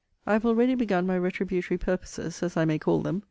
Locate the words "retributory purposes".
1.15-2.41